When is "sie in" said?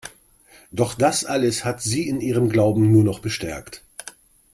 1.83-2.21